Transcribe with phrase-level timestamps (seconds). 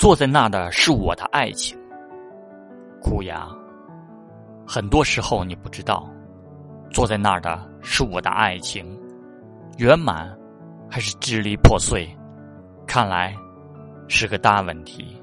[0.00, 1.78] 坐在那的是我的爱情。
[3.02, 3.46] 苦牙，
[4.66, 6.08] 很多时候你不知道，
[6.90, 8.98] 坐在那的是我的爱情，
[9.76, 10.34] 圆满
[10.88, 12.08] 还是支离破碎，
[12.86, 13.36] 看来
[14.08, 15.19] 是个大问题。